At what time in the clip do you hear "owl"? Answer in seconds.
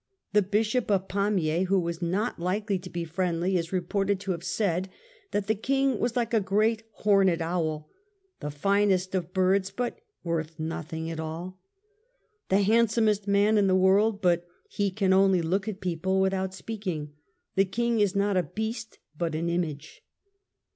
7.39-7.87